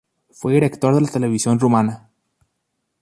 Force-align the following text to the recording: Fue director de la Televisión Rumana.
Fue 0.31 0.53
director 0.53 0.95
de 0.95 1.01
la 1.01 1.07
Televisión 1.07 1.59
Rumana. 1.59 2.09